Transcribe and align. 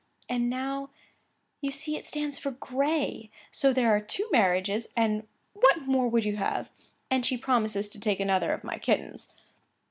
And 0.27 0.49
now 0.49 0.89
you 1.61 1.69
see 1.69 1.95
it 1.95 2.07
stands 2.07 2.39
for 2.39 2.49
Gray. 2.49 3.29
So 3.51 3.71
there 3.71 3.95
are 3.95 3.99
two 4.01 4.27
marriages, 4.31 4.87
and 4.97 5.27
what 5.53 5.83
more 5.85 6.07
would 6.07 6.25
you 6.25 6.37
have? 6.37 6.71
And 7.11 7.23
she 7.23 7.37
promises 7.37 7.87
to 7.89 7.99
take 7.99 8.19
another 8.19 8.51
of 8.51 8.63
my 8.63 8.79
kittens. 8.79 9.31